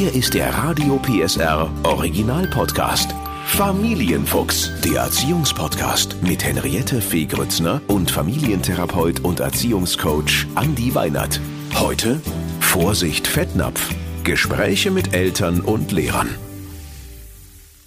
[0.00, 3.14] Hier ist der Radio PSR Original Podcast.
[3.44, 11.38] Familienfuchs, der Erziehungspodcast mit Henriette Fee Grützner und Familientherapeut und Erziehungscoach Andi Weinert.
[11.74, 12.18] Heute
[12.60, 13.94] Vorsicht Fettnapf.
[14.24, 16.30] Gespräche mit Eltern und Lehrern.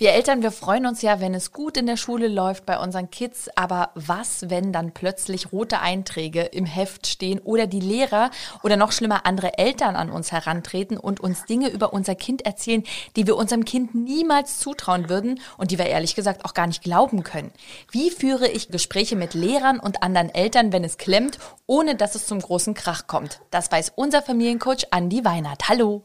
[0.04, 3.10] Wir Eltern, wir freuen uns ja, wenn es gut in der Schule läuft bei unseren
[3.10, 3.50] Kids.
[3.56, 8.30] Aber was, wenn dann plötzlich rote Einträge im Heft stehen oder die Lehrer
[8.64, 12.84] oder noch schlimmer andere Eltern an uns herantreten und uns Dinge über unser Kind erzählen,
[13.16, 16.84] die wir unserem Kind niemals zutrauen würden und die wir ehrlich gesagt auch gar nicht
[16.84, 17.54] glauben können?
[17.90, 22.28] Wie führe ich Gespräche mit Lehrern und anderen Eltern, wenn es klemmt, ohne dass es
[22.28, 23.40] zum großen Krach kommt?
[23.52, 25.70] Das weiß unser Familiencoach Andi Weinert.
[25.70, 26.04] Hallo.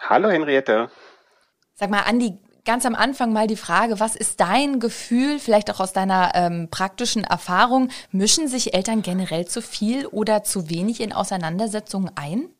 [0.00, 0.90] Hallo Henriette.
[1.74, 2.38] Sag mal, Andi,
[2.68, 6.68] ganz am Anfang mal die Frage, was ist dein Gefühl, vielleicht auch aus deiner ähm,
[6.70, 12.50] praktischen Erfahrung, mischen sich Eltern generell zu viel oder zu wenig in Auseinandersetzungen ein?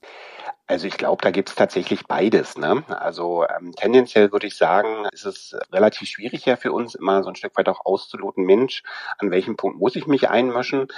[0.69, 2.59] Also ich glaube, da gibt es tatsächlich beides.
[2.59, 2.85] Ne?
[2.89, 7.31] Also ähm, tendenziell würde ich sagen, ist es relativ schwierig ja für uns immer so
[7.31, 8.83] ein Stück weit auch auszuloten, Mensch,
[9.17, 10.89] an welchem Punkt muss ich mich einmischen?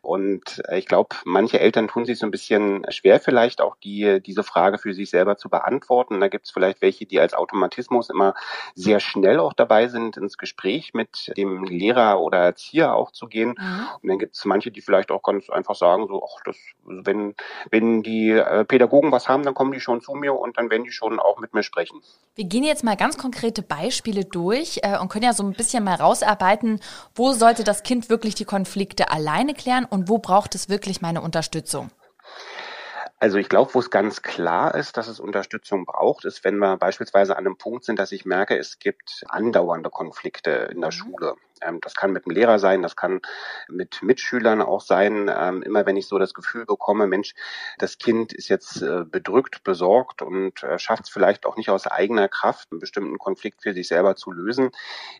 [0.00, 4.22] Und äh, ich glaube, manche Eltern tun sich so ein bisschen schwer vielleicht auch die
[4.22, 6.20] diese Frage für sich selber zu beantworten.
[6.20, 8.32] Da gibt es vielleicht welche, die als Automatismus immer
[8.74, 13.50] sehr schnell auch dabei sind, ins Gespräch mit dem Lehrer oder Erzieher auch zu gehen.
[13.58, 13.86] Mhm.
[14.02, 17.34] Und dann gibt es manche, die vielleicht auch ganz einfach sagen, so, ach, das, wenn,
[17.70, 20.84] wenn die äh, Pädagogen was haben, dann kommen die schon zu mir und dann werden
[20.84, 22.00] die schon auch mit mir sprechen.
[22.36, 25.82] Wir gehen jetzt mal ganz konkrete Beispiele durch äh, und können ja so ein bisschen
[25.82, 26.80] mal rausarbeiten,
[27.14, 31.20] wo sollte das Kind wirklich die Konflikte alleine klären und wo braucht es wirklich meine
[31.20, 31.90] Unterstützung?
[33.20, 36.76] Also ich glaube, wo es ganz klar ist, dass es Unterstützung braucht, ist, wenn wir
[36.76, 40.92] beispielsweise an einem Punkt sind, dass ich merke, es gibt andauernde Konflikte in der mhm.
[40.92, 41.34] Schule.
[41.62, 43.20] Ähm, das kann mit dem Lehrer sein, das kann
[43.68, 45.30] mit Mitschülern auch sein.
[45.34, 47.34] Ähm, immer wenn ich so das Gefühl bekomme, Mensch,
[47.78, 51.86] das Kind ist jetzt äh, bedrückt, besorgt und äh, schafft es vielleicht auch nicht aus
[51.86, 54.70] eigener Kraft, einen bestimmten Konflikt für sich selber zu lösen,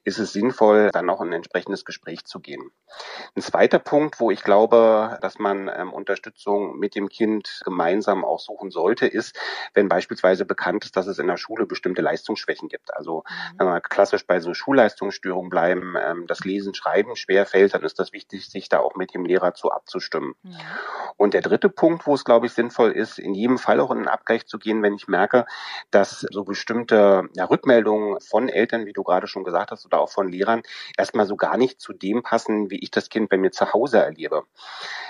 [0.05, 2.71] ist es sinnvoll, dann auch in ein entsprechendes Gespräch zu gehen.
[3.35, 8.41] Ein zweiter Punkt, wo ich glaube, dass man ähm, Unterstützung mit dem Kind gemeinsam auch
[8.41, 9.39] suchen sollte, ist,
[9.75, 12.95] wenn beispielsweise bekannt ist, dass es in der Schule bestimmte Leistungsschwächen gibt.
[12.95, 13.59] Also mhm.
[13.59, 15.97] wenn wir klassisch bei so Schulleistungsstörungen bleiben,
[16.29, 19.71] das Lesen, Schreiben schwerfällt, dann ist das wichtig, sich da auch mit dem Lehrer zu
[19.71, 20.35] abzustimmen.
[20.43, 20.59] Ja.
[21.17, 23.99] Und der dritte Punkt, wo es, glaube ich, sinnvoll ist, in jedem Fall auch in
[23.99, 25.47] den Abgleich zu gehen, wenn ich merke,
[25.91, 30.11] dass so bestimmte ja, Rückmeldungen von Eltern, wie du gerade schon gesagt hast, oder auch
[30.11, 30.63] von Lehrern,
[30.97, 33.99] erstmal so gar nicht zu dem passen, wie ich das Kind bei mir zu Hause
[33.99, 34.45] erlebe.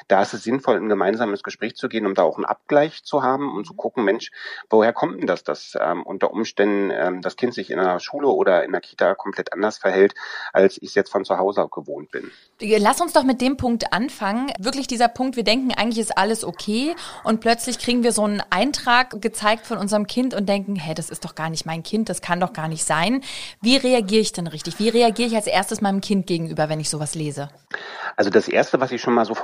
[0.07, 3.03] Da ist es sinnvoll, in ein gemeinsames Gespräch zu gehen, um da auch einen Abgleich
[3.05, 4.31] zu haben und zu gucken, Mensch,
[4.71, 8.29] woher kommt denn das, dass ähm, unter Umständen ähm, das Kind sich in einer Schule
[8.29, 10.15] oder in der Kita komplett anders verhält,
[10.53, 12.31] als ich es jetzt von zu Hause gewohnt bin.
[12.61, 14.53] Lass uns doch mit dem Punkt anfangen.
[14.59, 16.95] Wirklich dieser Punkt, wir denken, eigentlich ist alles okay
[17.25, 21.11] und plötzlich kriegen wir so einen Eintrag gezeigt von unserem Kind und denken, hä, das
[21.11, 23.23] ist doch gar nicht mein Kind, das kann doch gar nicht sein.
[23.61, 24.79] Wie reagiere ich denn richtig?
[24.79, 27.51] Wie reagiere ich als erstes meinem Kind gegenüber, wenn ich sowas lese?
[28.17, 29.35] Also das Erste, was ich schon mal so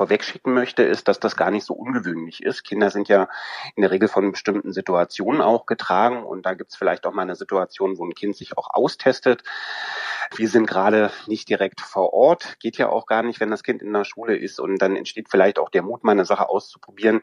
[0.45, 2.65] vorwegschicken möchte, ist, dass das gar nicht so ungewöhnlich ist.
[2.65, 3.29] Kinder sind ja
[3.75, 7.23] in der Regel von bestimmten Situationen auch getragen und da gibt es vielleicht auch mal
[7.23, 9.43] eine Situation, wo ein Kind sich auch austestet.
[10.37, 13.83] Wir sind gerade nicht direkt vor Ort, geht ja auch gar nicht, wenn das Kind
[13.83, 17.23] in der Schule ist und dann entsteht vielleicht auch der Mut, mal eine Sache auszuprobieren,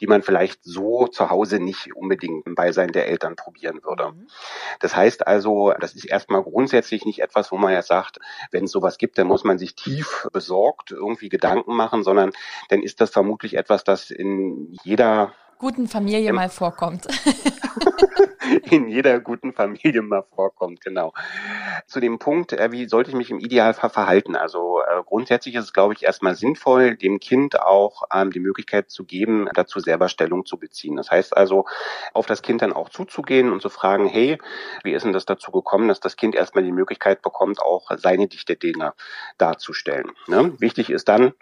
[0.00, 4.12] die man vielleicht so zu Hause nicht unbedingt im Beisein der Eltern probieren würde.
[4.12, 4.28] Mhm.
[4.80, 8.18] Das heißt also, das ist erstmal grundsätzlich nicht etwas, wo man ja sagt,
[8.50, 12.32] wenn es sowas gibt, dann muss man sich tief besorgt irgendwie Gedanken machen, sondern
[12.68, 17.06] dann ist das vermutlich etwas, das in jeder guten Familie mal vorkommt.
[18.70, 21.12] in jeder guten Familie mal vorkommt, genau.
[21.86, 24.36] Zu dem Punkt, äh, wie sollte ich mich im Idealfall verhalten?
[24.36, 28.90] Also äh, grundsätzlich ist es, glaube ich, erstmal sinnvoll, dem Kind auch ähm, die Möglichkeit
[28.90, 30.96] zu geben, dazu selber Stellung zu beziehen.
[30.96, 31.66] Das heißt also,
[32.12, 34.38] auf das Kind dann auch zuzugehen und zu fragen, hey,
[34.82, 38.28] wie ist denn das dazu gekommen, dass das Kind erstmal die Möglichkeit bekommt, auch seine
[38.28, 38.94] Dichte Dinge
[39.38, 40.12] darzustellen.
[40.26, 40.52] Ne?
[40.60, 41.32] Wichtig ist dann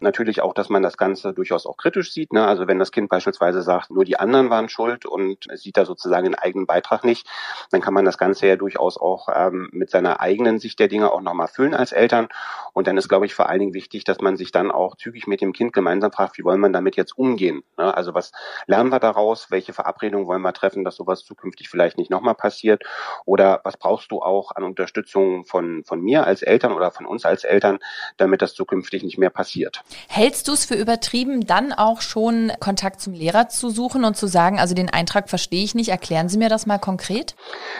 [0.00, 2.32] natürlich auch, dass man das Ganze durchaus auch kritisch sieht.
[2.32, 2.46] Ne?
[2.46, 6.26] Also wenn das Kind beispielsweise sagt, nur die anderen waren schuld und sieht da sozusagen
[6.26, 7.26] einen eigenen Beitrag nicht,
[7.70, 11.10] dann kann man das Ganze ja durchaus auch ähm, mit seiner eigenen Sicht der Dinge
[11.12, 12.28] auch nochmal füllen als Eltern.
[12.72, 15.26] Und dann ist, glaube ich, vor allen Dingen wichtig, dass man sich dann auch zügig
[15.26, 17.62] mit dem Kind gemeinsam fragt, wie wollen wir damit jetzt umgehen?
[17.76, 17.94] Ne?
[17.94, 18.32] Also was
[18.66, 19.50] lernen wir daraus?
[19.50, 22.82] Welche Verabredungen wollen wir treffen, dass sowas zukünftig vielleicht nicht nochmal passiert?
[23.24, 27.24] Oder was brauchst du auch an Unterstützung von, von mir als Eltern oder von uns
[27.24, 27.78] als Eltern,
[28.16, 29.82] damit das zukünftig nicht mehr passiert?
[30.08, 34.26] Hältst du es für übertrieben, dann auch schon Kontakt zum Lehrer zu suchen und zu
[34.26, 37.36] sagen, also den Eintrag verstehe ich nicht, erkläre Erklären Sie mir das mal konkret.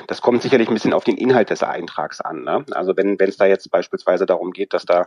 [0.06, 2.44] Das kommt sicherlich ein bisschen auf den Inhalt des Eintrags an.
[2.44, 2.64] Ne?
[2.70, 5.06] Also wenn es da jetzt beispielsweise darum geht, dass da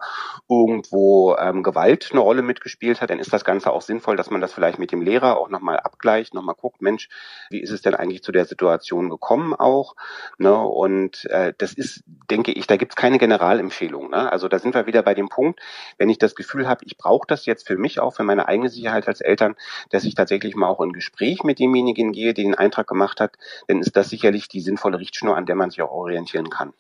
[0.50, 4.42] irgendwo ähm, Gewalt eine Rolle mitgespielt hat, dann ist das Ganze auch sinnvoll, dass man
[4.42, 7.10] das vielleicht mit dem Lehrer auch nochmal abgleicht, nochmal guckt, Mensch,
[7.50, 9.96] wie ist es denn eigentlich zu der Situation gekommen auch?
[10.38, 10.56] Ne?
[10.56, 14.10] Und äh, das ist, denke ich, da gibt es keine Generalempfehlung.
[14.10, 14.32] Ne?
[14.32, 15.62] Also da sind wir wieder bei dem Punkt,
[15.98, 18.70] wenn ich das Gefühl habe, ich brauche das jetzt für mich auch, für meine eigene
[18.70, 19.56] Sicherheit als Eltern,
[19.92, 23.34] dass ich tatsächlich mal auch in Gespräch mit demjenigen gehe, der den Eintrag gemacht hat,
[23.68, 26.74] dann ist das sicherlich die sinnvolle Richtschnur, an der man sich auch orientieren kann.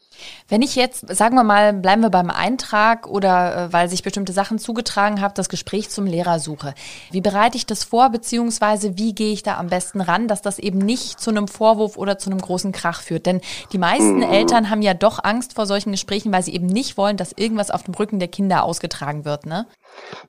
[0.48, 4.33] Wenn ich jetzt, sagen wir mal, bleiben wir beim Eintrag oder äh, weil sich bestimmte
[4.33, 6.75] Sachen zugetragen haben, das Gespräch zum Lehrer suche.
[7.12, 10.60] Wie bereite ich das vor, beziehungsweise wie gehe ich da am besten ran, dass das
[10.60, 13.25] eben nicht zu einem Vorwurf oder zu einem großen Krach führt?
[13.25, 14.24] Denn die meisten mhm.
[14.24, 17.71] Eltern haben ja doch Angst vor solchen Gesprächen, weil sie eben nicht wollen, dass irgendwas
[17.71, 19.65] auf dem Rücken der Kinder ausgetragen wird, ne?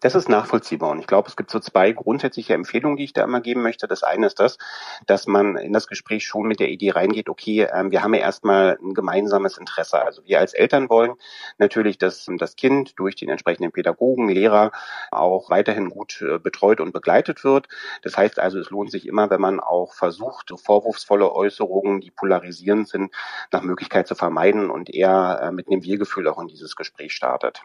[0.01, 3.25] Das ist nachvollziehbar und ich glaube, es gibt so zwei grundsätzliche Empfehlungen, die ich da
[3.25, 3.89] immer geben möchte.
[3.89, 4.59] Das eine ist das,
[5.07, 8.21] dass man in das Gespräch schon mit der Idee reingeht, okay, ähm, wir haben ja
[8.21, 10.03] erstmal ein gemeinsames Interesse.
[10.03, 11.15] Also wir als Eltern wollen
[11.59, 14.73] natürlich, dass das Kind durch den entsprechenden Pädagogen, Lehrer
[15.11, 17.69] auch weiterhin gut äh, betreut und begleitet wird.
[18.03, 22.89] Das heißt also, es lohnt sich immer, wenn man auch versucht, vorwurfsvolle Äußerungen, die polarisierend
[22.89, 23.15] sind,
[23.53, 27.63] nach Möglichkeit zu vermeiden und eher äh, mit einem Wir-Gefühl auch in dieses Gespräch startet.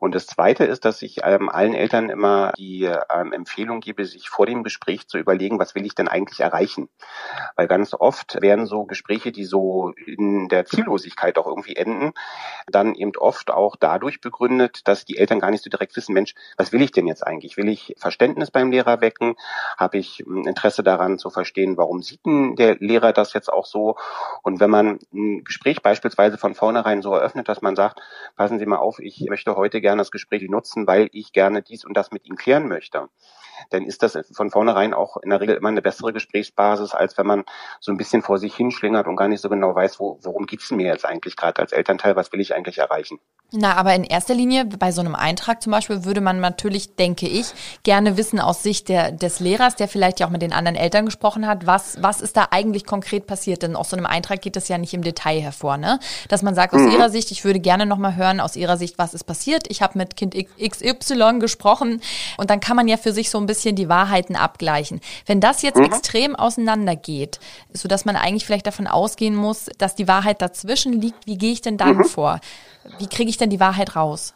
[0.00, 4.28] Und das Zweite ist, dass ich ähm, allen Eltern immer die ähm, Empfehlung gebe, sich
[4.28, 6.88] vor dem Gespräch zu überlegen, was will ich denn eigentlich erreichen?
[7.56, 12.12] Weil ganz oft werden so Gespräche, die so in der Ziellosigkeit auch irgendwie enden,
[12.66, 16.34] dann eben oft auch dadurch begründet, dass die Eltern gar nicht so direkt wissen, Mensch,
[16.56, 17.56] was will ich denn jetzt eigentlich?
[17.56, 19.36] Will ich Verständnis beim Lehrer wecken?
[19.76, 23.66] Habe ich hm, Interesse daran zu verstehen, warum sieht denn der Lehrer das jetzt auch
[23.66, 23.96] so?
[24.42, 28.00] Und wenn man ein Gespräch beispielsweise von vornherein so eröffnet, dass man sagt,
[28.36, 31.84] passen Sie mal auf, ich möchte heute gerne das Gespräch nutzen, weil ich gerne dies
[31.84, 33.08] und das mit Ihnen klären möchte
[33.70, 37.26] dann ist das von vornherein auch in der Regel immer eine bessere Gesprächsbasis, als wenn
[37.26, 37.44] man
[37.80, 40.70] so ein bisschen vor sich hinschlingert und gar nicht so genau weiß, wo, worum geht's
[40.70, 43.18] mir jetzt eigentlich gerade als Elternteil, was will ich eigentlich erreichen.
[43.56, 47.28] Na, aber in erster Linie bei so einem Eintrag zum Beispiel würde man natürlich, denke
[47.28, 47.46] ich,
[47.84, 51.04] gerne wissen aus Sicht der, des Lehrers, der vielleicht ja auch mit den anderen Eltern
[51.04, 53.62] gesprochen hat, was, was ist da eigentlich konkret passiert?
[53.62, 56.00] Denn aus so einem Eintrag geht das ja nicht im Detail hervor, ne?
[56.28, 56.90] Dass man sagt, aus mhm.
[56.90, 59.66] Ihrer Sicht, ich würde gerne nochmal hören, aus Ihrer Sicht, was ist passiert?
[59.68, 62.00] Ich habe mit Kind XY gesprochen
[62.38, 65.00] und dann kann man ja für sich so ein bisschen die Wahrheiten abgleichen.
[65.26, 65.84] Wenn das jetzt mhm.
[65.84, 67.40] extrem auseinandergeht,
[67.72, 71.52] so dass man eigentlich vielleicht davon ausgehen muss, dass die Wahrheit dazwischen liegt, wie gehe
[71.52, 72.04] ich denn dann mhm.
[72.04, 72.40] vor?
[72.98, 74.34] Wie kriege ich denn die Wahrheit raus?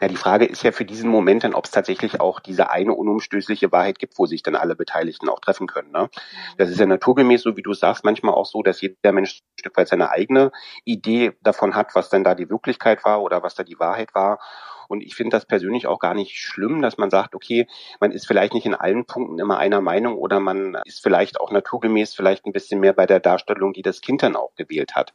[0.00, 2.94] Na, die Frage ist ja für diesen Moment dann, ob es tatsächlich auch diese eine
[2.94, 5.90] unumstößliche Wahrheit gibt, wo sich dann alle Beteiligten auch treffen können.
[5.90, 6.08] Ne?
[6.56, 9.58] Das ist ja naturgemäß, so wie du sagst, manchmal auch so, dass jeder Mensch ein
[9.58, 10.52] Stück weit seine eigene
[10.84, 14.38] Idee davon hat, was denn da die Wirklichkeit war oder was da die Wahrheit war.
[14.88, 17.66] Und ich finde das persönlich auch gar nicht schlimm, dass man sagt, okay,
[18.00, 21.50] man ist vielleicht nicht in allen Punkten immer einer Meinung oder man ist vielleicht auch
[21.50, 25.12] naturgemäß vielleicht ein bisschen mehr bei der Darstellung, die das Kind dann auch gewählt hat.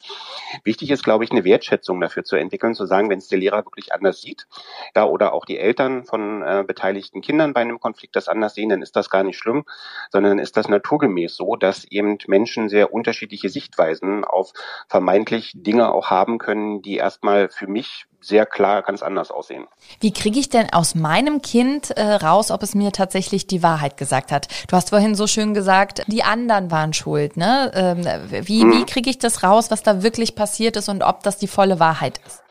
[0.63, 3.65] Wichtig ist, glaube ich, eine Wertschätzung dafür zu entwickeln, zu sagen, wenn es der Lehrer
[3.65, 4.47] wirklich anders sieht,
[4.95, 8.69] ja, oder auch die Eltern von äh, beteiligten Kindern bei einem Konflikt das anders sehen,
[8.69, 9.65] dann ist das gar nicht schlimm,
[10.11, 14.53] sondern ist das naturgemäß so, dass eben Menschen sehr unterschiedliche Sichtweisen auf
[14.87, 19.67] vermeintlich Dinge auch haben können, die erstmal für mich sehr klar ganz anders aussehen.
[19.99, 23.97] Wie kriege ich denn aus meinem Kind äh, raus, ob es mir tatsächlich die Wahrheit
[23.97, 24.47] gesagt hat?
[24.67, 27.37] Du hast vorhin so schön gesagt, die anderen waren schuld.
[27.37, 27.71] Ne?
[27.73, 28.71] Ähm, wie, hm.
[28.71, 31.79] wie kriege ich das raus, was da wirklich passiert ist und ob das die volle
[31.79, 32.42] Wahrheit ist?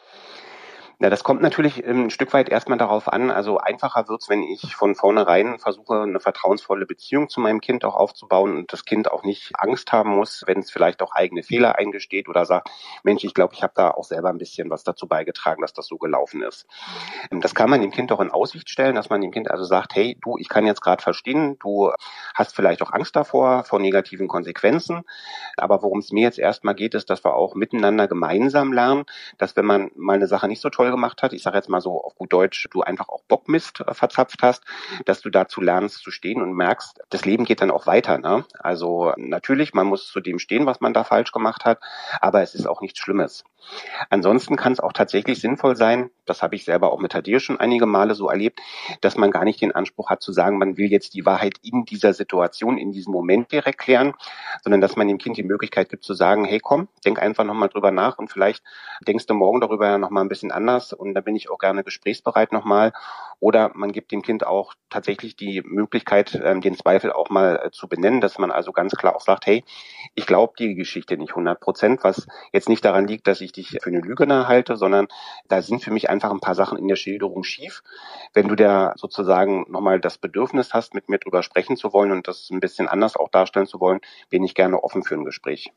[1.02, 3.32] Ja, das kommt natürlich ein Stück weit erstmal darauf an.
[3.32, 7.96] Also einfacher wird's, wenn ich von vornherein versuche, eine vertrauensvolle Beziehung zu meinem Kind auch
[7.96, 11.76] aufzubauen und das Kind auch nicht Angst haben muss, wenn es vielleicht auch eigene Fehler
[11.76, 12.70] eingesteht oder sagt,
[13.02, 15.88] Mensch, ich glaube, ich habe da auch selber ein bisschen was dazu beigetragen, dass das
[15.88, 16.68] so gelaufen ist.
[17.32, 19.96] Das kann man dem Kind auch in Aussicht stellen, dass man dem Kind also sagt,
[19.96, 21.90] hey, du, ich kann jetzt gerade verstehen, du
[22.36, 25.02] hast vielleicht auch Angst davor, vor negativen Konsequenzen.
[25.56, 29.04] Aber worum es mir jetzt erstmal geht, ist, dass wir auch miteinander gemeinsam lernen,
[29.38, 31.80] dass wenn man mal eine Sache nicht so toll gemacht hat, ich sage jetzt mal
[31.80, 34.62] so auf gut Deutsch, du einfach auch Bockmist äh, verzapft hast,
[35.06, 38.18] dass du dazu lernst zu stehen und merkst, das Leben geht dann auch weiter.
[38.18, 38.44] Ne?
[38.60, 41.80] Also natürlich, man muss zu dem stehen, was man da falsch gemacht hat,
[42.20, 43.42] aber es ist auch nichts Schlimmes.
[44.10, 47.58] Ansonsten kann es auch tatsächlich sinnvoll sein, das habe ich selber auch mit Tadir schon
[47.58, 48.60] einige Male so erlebt,
[49.00, 51.84] dass man gar nicht den Anspruch hat zu sagen, man will jetzt die Wahrheit in
[51.84, 54.14] dieser Situation, in diesem Moment direkt klären,
[54.62, 57.68] sondern dass man dem Kind die Möglichkeit gibt zu sagen, hey komm, denk einfach nochmal
[57.68, 58.62] drüber nach und vielleicht
[59.06, 61.84] denkst du morgen darüber ja nochmal ein bisschen anders und da bin ich auch gerne
[61.84, 62.92] gesprächsbereit nochmal.
[63.40, 67.70] Oder man gibt dem Kind auch tatsächlich die Möglichkeit, ähm, den Zweifel auch mal äh,
[67.72, 69.64] zu benennen, dass man also ganz klar auch sagt, hey,
[70.14, 73.78] ich glaube die Geschichte nicht 100 Prozent, was jetzt nicht daran liegt, dass ich ich
[73.82, 75.08] für eine Lügner halte, sondern
[75.48, 77.82] da sind für mich einfach ein paar Sachen in der Schilderung schief.
[78.32, 82.28] Wenn du da sozusagen nochmal das Bedürfnis hast, mit mir drüber sprechen zu wollen und
[82.28, 85.72] das ein bisschen anders auch darstellen zu wollen, bin ich gerne offen für ein Gespräch.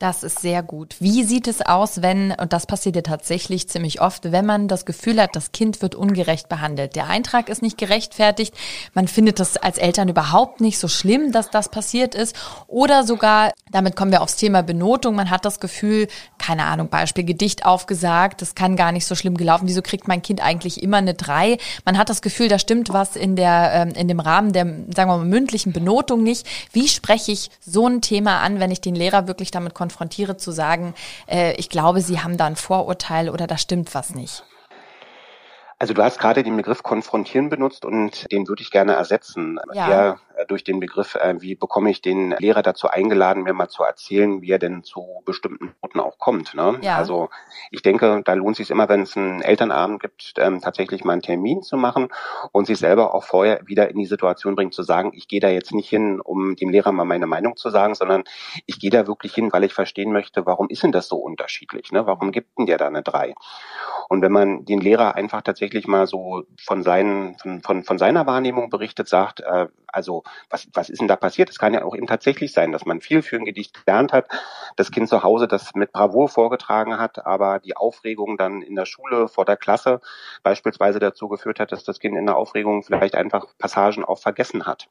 [0.00, 0.94] Das ist sehr gut.
[1.00, 4.86] Wie sieht es aus, wenn, und das passiert ja tatsächlich ziemlich oft, wenn man das
[4.86, 6.94] Gefühl hat, das Kind wird ungerecht behandelt.
[6.94, 8.54] Der Eintrag ist nicht gerechtfertigt.
[8.94, 12.36] Man findet das als Eltern überhaupt nicht so schlimm, dass das passiert ist.
[12.68, 15.16] Oder sogar, damit kommen wir aufs Thema Benotung.
[15.16, 16.06] Man hat das Gefühl,
[16.38, 19.66] keine Ahnung, Beispiel Gedicht aufgesagt, das kann gar nicht so schlimm gelaufen.
[19.66, 21.58] Wieso kriegt mein Kind eigentlich immer eine drei?
[21.84, 25.10] Man hat das Gefühl, da stimmt was in der, ähm, in dem Rahmen der, sagen
[25.10, 26.46] wir mal, mündlichen Benotung nicht.
[26.72, 29.87] Wie spreche ich so ein Thema an, wenn ich den Lehrer wirklich damit konfrontiere?
[29.88, 30.94] Konfrontiere, zu sagen,
[31.26, 34.44] äh, ich glaube, Sie haben da ein Vorurteil oder da stimmt was nicht?
[35.78, 39.58] Also du hast gerade den Begriff konfrontieren benutzt und den würde ich gerne ersetzen.
[39.72, 39.88] Ja.
[39.88, 43.82] Eher durch den Begriff, äh, wie bekomme ich den Lehrer dazu eingeladen, mir mal zu
[43.82, 46.54] erzählen, wie er denn zu bestimmten Noten auch kommt.
[46.54, 46.78] Ne?
[46.82, 46.96] Ja.
[46.96, 47.28] Also
[47.70, 51.12] ich denke, da lohnt es sich immer, wenn es einen Elternabend gibt, ähm, tatsächlich mal
[51.12, 52.08] einen Termin zu machen
[52.52, 55.48] und sich selber auch vorher wieder in die Situation bringen, zu sagen, ich gehe da
[55.48, 58.24] jetzt nicht hin, um dem Lehrer mal meine Meinung zu sagen, sondern
[58.66, 61.92] ich gehe da wirklich hin, weil ich verstehen möchte, warum ist denn das so unterschiedlich?
[61.92, 62.06] Ne?
[62.06, 63.34] Warum gibt denn der da eine drei?
[64.08, 68.26] Und wenn man den Lehrer einfach tatsächlich mal so von, seinen, von, von, von seiner
[68.26, 71.50] Wahrnehmung berichtet, sagt, äh, also was, was ist denn da passiert?
[71.50, 74.26] Es kann ja auch eben tatsächlich sein, dass man viel für ein Gedicht gelernt hat,
[74.76, 78.86] das Kind zu Hause das mit Bravour vorgetragen hat, aber die Aufregung dann in der
[78.86, 80.00] Schule vor der Klasse
[80.42, 84.66] beispielsweise dazu geführt hat, dass das Kind in der Aufregung vielleicht einfach Passagen auch vergessen
[84.66, 84.88] hat.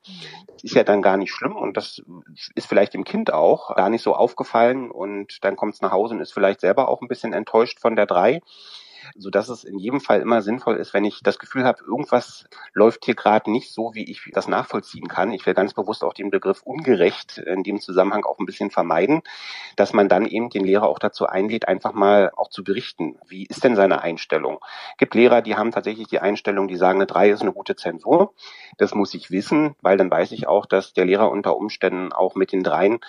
[0.53, 2.01] Das ist ja dann gar nicht schlimm und das
[2.55, 6.15] ist vielleicht dem Kind auch gar nicht so aufgefallen und dann kommt es nach Hause
[6.15, 8.41] und ist vielleicht selber auch ein bisschen enttäuscht von der drei
[9.15, 12.45] so dass es in jedem Fall immer sinnvoll ist, wenn ich das Gefühl habe, irgendwas
[12.73, 15.31] läuft hier gerade nicht so, wie ich das nachvollziehen kann.
[15.31, 19.21] Ich will ganz bewusst auch den Begriff ungerecht in dem Zusammenhang auch ein bisschen vermeiden,
[19.75, 23.17] dass man dann eben den Lehrer auch dazu einlädt, einfach mal auch zu berichten.
[23.27, 24.59] Wie ist denn seine Einstellung?
[24.97, 28.33] Gibt Lehrer, die haben tatsächlich die Einstellung, die sagen, eine 3 ist eine gute Zensur.
[28.77, 32.35] Das muss ich wissen, weil dann weiß ich auch, dass der Lehrer unter Umständen auch
[32.35, 32.99] mit den Dreien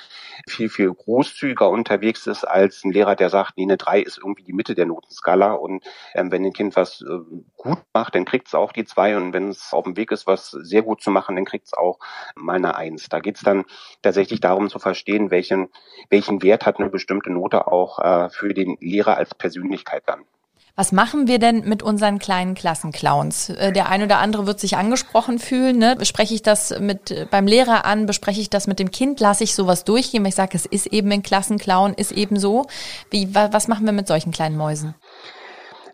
[0.49, 4.43] viel, viel großzügiger unterwegs ist als ein Lehrer, der sagt, nee, eine 3 ist irgendwie
[4.43, 7.18] die Mitte der Notenskala und ähm, wenn ein Kind was äh,
[7.57, 10.26] gut macht, dann kriegt es auch die zwei und wenn es auf dem Weg ist,
[10.26, 11.99] was sehr gut zu machen, dann kriegt es auch
[12.35, 13.09] mal eine Eins.
[13.09, 13.64] Da geht es dann
[14.02, 15.68] tatsächlich darum zu verstehen, welchen,
[16.11, 20.25] welchen Wert hat eine bestimmte Note auch äh, für den Lehrer als Persönlichkeit dann.
[20.78, 23.49] Was machen wir denn mit unseren kleinen Klassenclowns?
[23.49, 25.76] Äh, der ein oder andere wird sich angesprochen fühlen.
[25.76, 25.97] Ne?
[25.99, 28.07] Bespreche ich das mit äh, beim Lehrer an?
[28.07, 29.18] Bespreche ich das mit dem Kind?
[29.18, 30.25] Lasse ich sowas durchgehen?
[30.25, 32.66] Ich sage, es ist eben ein Klassenclown, ist eben so.
[33.11, 34.95] Wie, was machen wir mit solchen kleinen Mäusen?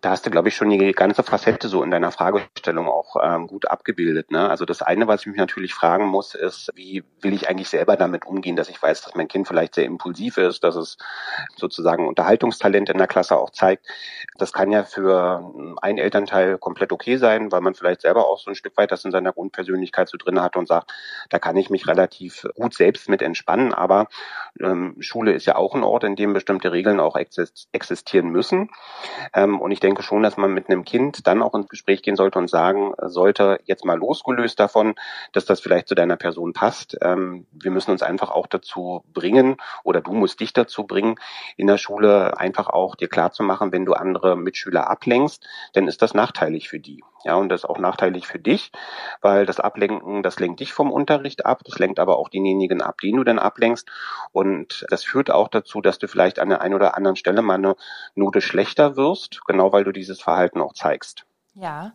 [0.05, 3.47] Da hast du, glaube ich, schon die ganze Facette so in deiner Fragestellung auch ähm,
[3.47, 4.31] gut abgebildet.
[4.31, 4.51] Ne?
[4.51, 7.97] Also das eine, was ich mich natürlich fragen muss, ist, wie will ich eigentlich selber
[7.97, 10.99] damit umgehen, dass ich weiß, dass mein Kind vielleicht sehr impulsiv ist, dass es
[11.57, 13.87] sozusagen Unterhaltungstalent in der Klasse auch zeigt.
[14.37, 18.51] Das kann ja für einen Elternteil komplett okay sein, weil man vielleicht selber auch so
[18.51, 20.93] ein Stück weit das in seiner Grundpersönlichkeit so drin hat und sagt,
[21.31, 23.73] da kann ich mich relativ gut selbst mit entspannen.
[23.73, 24.09] Aber
[24.61, 28.69] ähm, Schule ist ja auch ein Ort, in dem bestimmte Regeln auch existieren müssen.
[29.33, 32.03] Ähm, und ich denke, denke schon, dass man mit einem Kind dann auch ins Gespräch
[32.03, 34.97] gehen sollte und sagen sollte, jetzt mal losgelöst davon,
[35.31, 36.99] dass das vielleicht zu deiner Person passt.
[37.01, 41.15] Ähm, wir müssen uns einfach auch dazu bringen oder du musst dich dazu bringen,
[41.57, 45.87] in der Schule einfach auch dir klar zu machen, wenn du andere Mitschüler ablenkst, dann
[45.87, 47.05] ist das nachteilig für die.
[47.25, 48.71] Ja, und das ist auch nachteilig für dich,
[49.23, 53.01] weil das Ablenken, das lenkt dich vom Unterricht ab, das lenkt aber auch denjenigen ab,
[53.01, 53.89] den du dann ablenkst.
[54.33, 57.55] Und das führt auch dazu, dass du vielleicht an der einen oder anderen Stelle mal
[57.55, 57.77] eine
[58.15, 61.25] Note schlechter wirst, genau weil du dieses Verhalten auch zeigst.
[61.55, 61.93] Ja.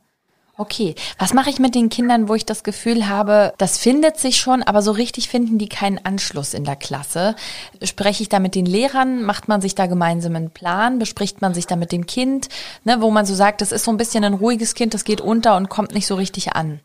[0.60, 4.36] Okay, was mache ich mit den Kindern, wo ich das Gefühl habe, das findet sich
[4.36, 7.38] schon, aber so richtig finden die keinen Anschluss in der Klasse?
[7.82, 9.24] Spreche ich da mit den Lehrern?
[9.24, 11.00] Macht man sich da gemeinsam einen Plan?
[11.00, 12.50] Bespricht man sich da mit dem Kind?
[12.84, 15.22] Ne, wo man so sagt, das ist so ein bisschen ein ruhiges Kind, das geht
[15.22, 16.82] unter und kommt nicht so richtig an.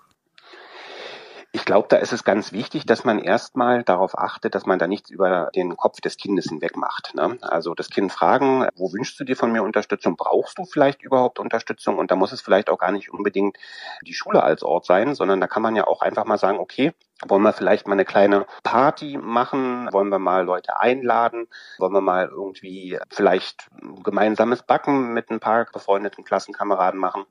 [1.54, 4.88] Ich glaube, da ist es ganz wichtig, dass man erstmal darauf achtet, dass man da
[4.88, 7.14] nichts über den Kopf des Kindes hinweg macht.
[7.14, 7.38] Ne?
[7.42, 10.16] Also das Kind fragen, wo wünschst du dir von mir Unterstützung?
[10.16, 11.96] Brauchst du vielleicht überhaupt Unterstützung?
[11.96, 13.56] Und da muss es vielleicht auch gar nicht unbedingt
[14.04, 16.92] die Schule als Ort sein, sondern da kann man ja auch einfach mal sagen, okay,
[17.24, 19.88] wollen wir vielleicht mal eine kleine Party machen?
[19.92, 21.46] Wollen wir mal Leute einladen?
[21.78, 23.70] Wollen wir mal irgendwie vielleicht
[24.02, 27.26] gemeinsames Backen mit ein paar befreundeten Klassenkameraden machen?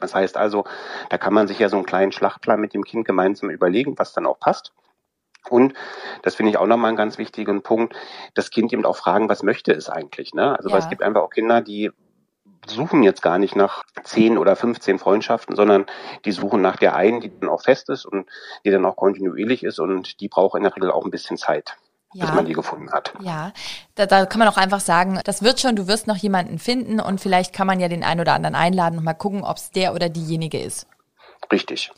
[0.00, 0.64] Das heißt also,
[1.10, 4.12] da kann man sich ja so einen kleinen Schlachtplan mit dem Kind gemeinsam überlegen, was
[4.12, 4.72] dann auch passt.
[5.48, 5.74] Und
[6.22, 7.94] das finde ich auch nochmal einen ganz wichtigen Punkt,
[8.34, 10.34] das Kind eben auch fragen, was möchte es eigentlich.
[10.34, 10.56] Ne?
[10.56, 10.74] Also ja.
[10.74, 11.90] weil es gibt einfach auch Kinder, die
[12.66, 15.86] suchen jetzt gar nicht nach zehn oder 15 Freundschaften, sondern
[16.24, 18.28] die suchen nach der einen, die dann auch fest ist und
[18.64, 21.76] die dann auch kontinuierlich ist und die braucht in der Regel auch ein bisschen Zeit.
[22.12, 22.26] Ja.
[22.26, 23.12] bis man die gefunden hat.
[23.20, 23.52] Ja,
[23.94, 27.00] da, da kann man auch einfach sagen, das wird schon, du wirst noch jemanden finden
[27.00, 29.70] und vielleicht kann man ja den einen oder anderen einladen und mal gucken, ob es
[29.70, 30.86] der oder diejenige ist.
[31.52, 31.90] Richtig.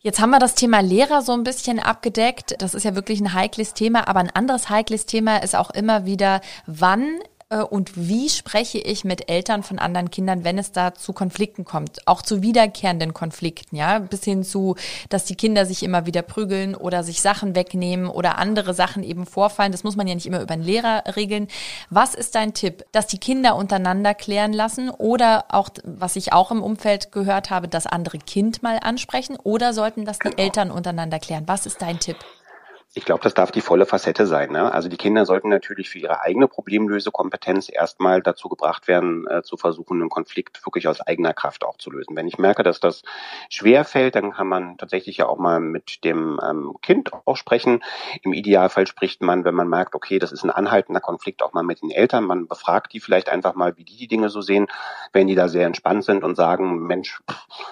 [0.00, 2.54] Jetzt haben wir das Thema Lehrer so ein bisschen abgedeckt.
[2.60, 6.04] Das ist ja wirklich ein heikles Thema, aber ein anderes heikles Thema ist auch immer
[6.04, 11.12] wieder, wann und wie spreche ich mit Eltern von anderen Kindern, wenn es da zu
[11.12, 14.74] Konflikten kommt, auch zu wiederkehrenden Konflikten, ja, bis hin zu,
[15.10, 19.26] dass die Kinder sich immer wieder prügeln oder sich Sachen wegnehmen oder andere Sachen eben
[19.26, 19.70] vorfallen.
[19.70, 21.46] Das muss man ja nicht immer über den Lehrer regeln.
[21.88, 26.50] Was ist dein Tipp, dass die Kinder untereinander klären lassen oder auch, was ich auch
[26.50, 30.36] im Umfeld gehört habe, das andere Kind mal ansprechen oder sollten das die.
[30.36, 31.44] Eltern untereinander klären?
[31.46, 32.16] Was ist dein Tipp?
[32.98, 34.52] Ich glaube, das darf die volle Facette sein.
[34.52, 34.72] Ne?
[34.72, 39.58] Also die Kinder sollten natürlich für ihre eigene Problemlösekompetenz erstmal dazu gebracht werden, äh, zu
[39.58, 42.16] versuchen, einen Konflikt wirklich aus eigener Kraft auch zu lösen.
[42.16, 43.02] Wenn ich merke, dass das
[43.50, 47.84] schwer fällt, dann kann man tatsächlich ja auch mal mit dem ähm, Kind auch sprechen.
[48.22, 51.62] Im Idealfall spricht man, wenn man merkt, okay, das ist ein anhaltender Konflikt, auch mal
[51.62, 52.24] mit den Eltern.
[52.24, 54.68] Man befragt die vielleicht einfach mal, wie die die Dinge so sehen.
[55.12, 57.20] Wenn die da sehr entspannt sind und sagen, Mensch,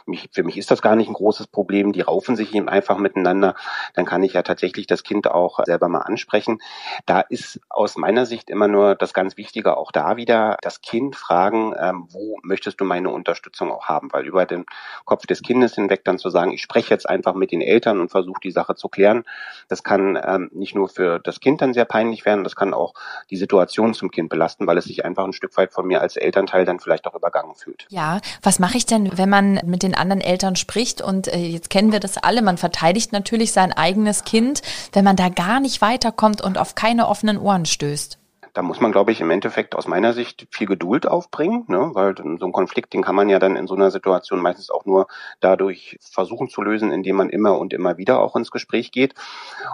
[0.05, 2.99] mich, für mich ist das gar nicht ein großes Problem, die raufen sich eben einfach
[2.99, 3.55] miteinander,
[3.95, 6.61] dann kann ich ja tatsächlich das Kind Kind auch selber mal ansprechen.
[7.07, 11.15] Da ist aus meiner Sicht immer nur das ganz Wichtige auch da wieder, das Kind
[11.15, 14.13] fragen, ähm, wo möchtest du meine Unterstützung auch haben?
[14.13, 14.67] Weil über den
[15.05, 18.11] Kopf des Kindes hinweg dann zu sagen, ich spreche jetzt einfach mit den Eltern und
[18.11, 19.23] versuche die Sache zu klären,
[19.69, 22.95] das kann ähm, nicht nur für das Kind dann sehr peinlich werden, das kann auch
[23.31, 26.17] die Situation zum Kind belasten, weil es sich einfach ein Stück weit von mir als
[26.17, 27.87] Elternteil dann vielleicht auch übergangen fühlt.
[27.89, 31.71] Ja, was mache ich denn, wenn man mit den anderen Eltern spricht und äh, jetzt
[31.71, 35.61] kennen wir das alle, man verteidigt natürlich sein eigenes Kind, wenn wenn man da gar
[35.61, 38.19] nicht weiterkommt und auf keine offenen Ohren stößt?
[38.55, 41.91] Da muss man, glaube ich, im Endeffekt aus meiner Sicht viel Geduld aufbringen, ne?
[41.93, 44.87] weil so ein Konflikt, den kann man ja dann in so einer Situation meistens auch
[44.87, 45.09] nur
[45.41, 49.15] dadurch versuchen zu lösen, indem man immer und immer wieder auch ins Gespräch geht.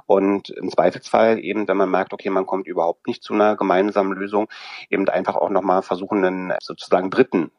[0.07, 4.13] Und im Zweifelsfall eben, wenn man merkt, okay, man kommt überhaupt nicht zu einer gemeinsamen
[4.13, 4.49] Lösung,
[4.89, 7.53] eben einfach auch nochmal versuchen, einen sozusagen Dritten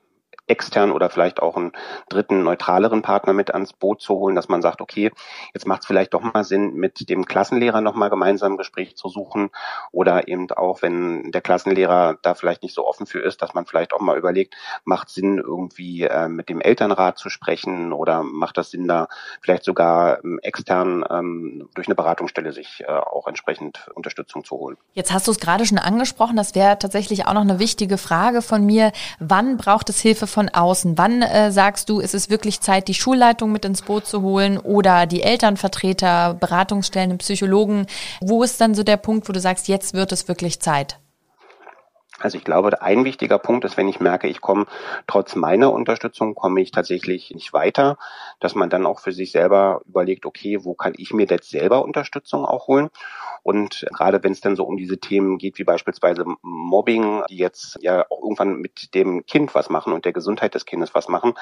[0.48, 1.72] extern oder vielleicht auch einen
[2.10, 5.12] dritten neutraleren Partner mit ans Boot zu holen, dass man sagt, okay,
[5.54, 9.08] jetzt macht es vielleicht doch mal Sinn, mit dem Klassenlehrer nochmal gemeinsam ein Gespräch zu
[9.08, 9.50] suchen
[9.92, 13.66] oder eben auch, wenn der Klassenlehrer da vielleicht nicht so offen für ist, dass man
[13.66, 18.58] vielleicht auch mal überlegt, macht Sinn, irgendwie äh, mit dem Elternrat zu sprechen oder macht
[18.58, 19.08] das Sinn, da
[19.42, 24.78] vielleicht sogar ähm, extern ähm, durch eine Beratungsstelle sich äh, auch entsprechend Unterstützung zu holen.
[24.94, 28.42] Jetzt hast du es gerade schon angesprochen, das wäre tatsächlich auch noch eine wichtige Frage
[28.42, 28.92] von mir.
[29.20, 30.98] Wann braucht es Hilfe von außen?
[30.98, 34.58] Wann äh, sagst du, ist es wirklich Zeit, die Schulleitung mit ins Boot zu holen
[34.58, 37.86] oder die Elternvertreter, Beratungsstellen, Psychologen?
[38.22, 41.01] Wo ist dann so der Punkt, wo du sagst, jetzt wird es wirklich Zeit?
[42.22, 44.66] Also ich glaube, ein wichtiger Punkt ist, wenn ich merke, ich komme
[45.08, 47.98] trotz meiner Unterstützung, komme ich tatsächlich nicht weiter,
[48.40, 51.84] dass man dann auch für sich selber überlegt, okay, wo kann ich mir jetzt selber
[51.84, 52.90] Unterstützung auch holen?
[53.44, 57.80] Und gerade wenn es dann so um diese Themen geht, wie beispielsweise Mobbing, die jetzt
[57.82, 61.34] ja auch irgendwann mit dem Kind was machen und der Gesundheit des Kindes was machen,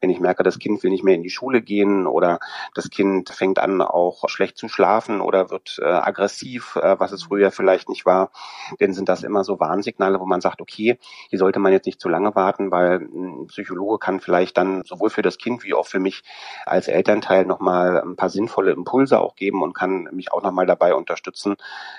[0.00, 2.38] wenn ich merke, das Kind will nicht mehr in die Schule gehen oder
[2.74, 7.24] das Kind fängt an auch schlecht zu schlafen oder wird äh, aggressiv, äh, was es
[7.24, 8.30] früher vielleicht nicht war,
[8.78, 12.00] dann sind das immer so Warnsignale, wo man sagt, okay, hier sollte man jetzt nicht
[12.00, 15.86] zu lange warten, weil ein Psychologe kann vielleicht dann sowohl für das Kind wie auch
[15.86, 16.22] für mich
[16.64, 20.94] als Elternteil nochmal ein paar sinnvolle Impulse auch geben und kann mich auch nochmal dabei
[20.94, 21.56] unterstützen,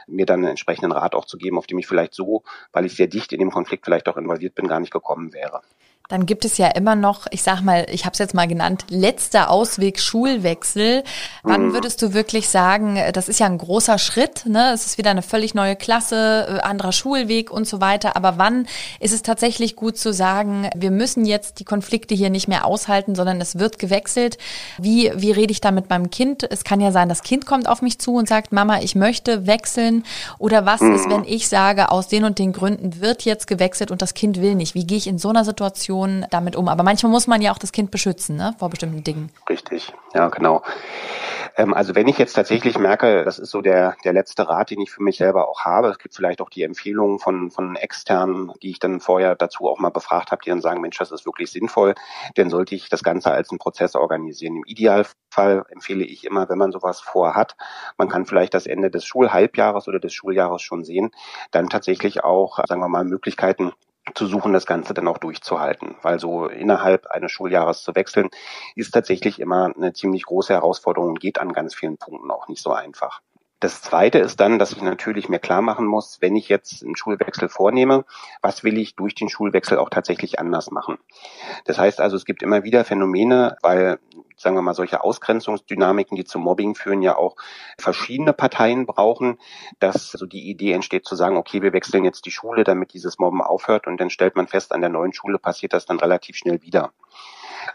[0.07, 2.95] mir dann einen entsprechenden Rat auch zu geben, auf dem ich vielleicht so, weil ich
[2.95, 5.61] sehr dicht in dem Konflikt vielleicht auch involviert bin, gar nicht gekommen wäre.
[6.09, 8.83] Dann gibt es ja immer noch, ich sag mal, ich habe es jetzt mal genannt,
[8.89, 11.05] letzter Ausweg Schulwechsel.
[11.43, 11.73] Wann mhm.
[11.73, 14.73] würdest du wirklich sagen, das ist ja ein großer Schritt, ne?
[14.73, 18.17] Es ist wieder eine völlig neue Klasse, äh, anderer Schulweg und so weiter.
[18.17, 18.67] Aber wann
[18.99, 23.15] ist es tatsächlich gut zu sagen, wir müssen jetzt die Konflikte hier nicht mehr aushalten,
[23.15, 24.37] sondern es wird gewechselt?
[24.77, 26.43] Wie, wie rede ich da mit meinem Kind?
[26.51, 29.47] Es kann ja sein, das Kind kommt auf mich zu und sagt, Mama, ich möchte
[29.47, 30.03] wechseln.
[30.37, 30.95] Oder was mhm.
[30.95, 34.41] ist, wenn ich sage, aus den und den Gründen wird jetzt gewechselt und das Kind
[34.41, 34.75] will nicht?
[34.75, 36.67] Wie gehe ich in so einer Situation Situation damit um?
[36.67, 39.31] Aber manchmal muss man ja auch das Kind beschützen, ne, vor bestimmten Dingen.
[39.49, 40.63] Richtig, ja, genau.
[41.55, 44.81] Ähm, also wenn ich jetzt tatsächlich merke, das ist so der, der letzte Rat, den
[44.81, 45.89] ich für mich selber auch habe.
[45.89, 49.79] Es gibt vielleicht auch die Empfehlungen von, von externen, die ich dann vorher dazu auch
[49.79, 51.93] mal befragt habe, die dann sagen, Mensch, das ist wirklich sinnvoll,
[52.35, 54.57] dann sollte ich das Ganze als einen Prozess organisieren.
[54.57, 57.55] Im Idealfall empfehle ich immer, wenn man sowas vorhat,
[57.97, 61.11] man kann vielleicht das Ende des Schulhalbjahres oder des Schuljahres schon sehen,
[61.51, 63.73] dann tatsächlich auch, sagen wir mal, Möglichkeiten
[64.15, 65.95] zu suchen, das Ganze dann auch durchzuhalten.
[66.01, 68.29] Weil so innerhalb eines Schuljahres zu wechseln,
[68.75, 72.61] ist tatsächlich immer eine ziemlich große Herausforderung und geht an ganz vielen Punkten auch nicht
[72.61, 73.21] so einfach.
[73.63, 76.97] Das zweite ist dann, dass ich natürlich mir klar machen muss, wenn ich jetzt einen
[76.97, 78.03] Schulwechsel vornehme,
[78.41, 80.97] was will ich durch den Schulwechsel auch tatsächlich anders machen?
[81.63, 83.99] Das heißt also, es gibt immer wieder Phänomene, weil
[84.43, 87.35] sagen wir mal, solche Ausgrenzungsdynamiken, die zum Mobbing führen, ja auch
[87.79, 89.39] verschiedene Parteien brauchen,
[89.79, 93.17] dass so die Idee entsteht zu sagen, okay, wir wechseln jetzt die Schule, damit dieses
[93.17, 96.35] Mobben aufhört und dann stellt man fest, an der neuen Schule passiert das dann relativ
[96.35, 96.91] schnell wieder.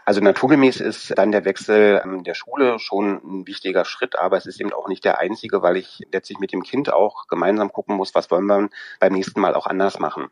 [0.05, 4.45] Also naturgemäß ist dann der Wechsel ähm, der Schule schon ein wichtiger Schritt, aber es
[4.45, 7.95] ist eben auch nicht der einzige, weil ich letztlich mit dem Kind auch gemeinsam gucken
[7.95, 10.27] muss, was wollen wir beim nächsten Mal auch anders machen.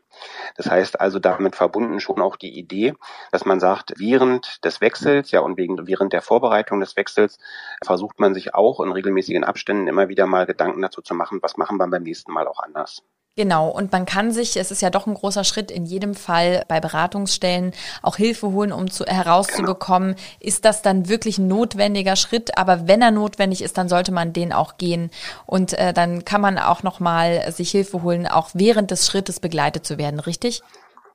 [0.55, 2.93] Das heißt also damit verbunden schon auch die Idee,
[3.31, 7.37] dass man sagt, während des Wechsels, ja und wegen, während der Vorbereitung des Wechsels
[7.83, 11.57] versucht man sich auch in regelmäßigen Abständen immer wieder mal Gedanken dazu zu machen, was
[11.57, 13.03] machen wir beim nächsten Mal auch anders.
[13.37, 16.63] Genau, und man kann sich, es ist ja doch ein großer Schritt, in jedem Fall
[16.67, 17.71] bei Beratungsstellen
[18.01, 20.27] auch Hilfe holen, um zu, herauszubekommen, genau.
[20.39, 22.57] ist das dann wirklich ein notwendiger Schritt?
[22.57, 25.11] Aber wenn er notwendig ist, dann sollte man den auch gehen.
[25.45, 29.85] Und äh, dann kann man auch nochmal sich Hilfe holen, auch während des Schrittes begleitet
[29.85, 30.63] zu werden, richtig?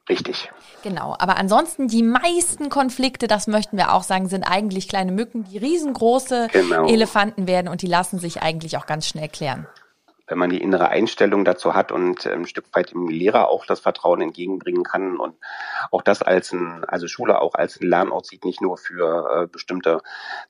[0.08, 0.48] Richtig.
[0.84, 5.42] Genau, aber ansonsten die meisten Konflikte, das möchten wir auch sagen, sind eigentlich kleine Mücken,
[5.42, 6.86] die riesengroße genau.
[6.86, 9.66] Elefanten werden und die lassen sich eigentlich auch ganz schnell klären
[10.32, 13.66] wenn man die innere Einstellung dazu hat und ähm, ein Stück weit dem Lehrer auch
[13.66, 15.34] das Vertrauen entgegenbringen kann und
[15.90, 19.46] auch das als ein, also Schule auch als ein Lernort sieht, nicht nur für äh,
[19.46, 20.00] bestimmte,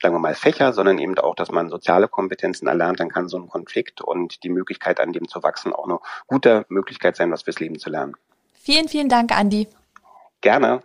[0.01, 3.39] sagen wir mal, Fächer, sondern eben auch, dass man soziale Kompetenzen erlernt, dann kann so
[3.39, 7.43] ein Konflikt und die Möglichkeit, an dem zu wachsen, auch eine gute Möglichkeit sein, was
[7.43, 8.15] fürs Leben zu lernen.
[8.53, 9.67] Vielen, vielen Dank, Andi.
[10.41, 10.85] Gerne.